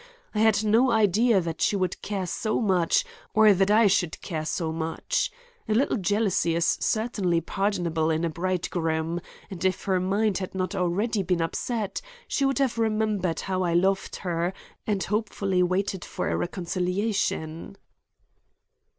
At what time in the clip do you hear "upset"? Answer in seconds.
11.39-12.01